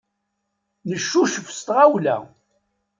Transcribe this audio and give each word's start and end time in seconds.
Neccucef 0.89 1.47
s 1.57 1.59
tɣawla. 1.65 2.17